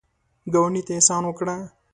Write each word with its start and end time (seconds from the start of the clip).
ګاونډي 0.53 0.81
ته 0.87 0.91
احسان 0.97 1.23
وکړه 1.25 1.55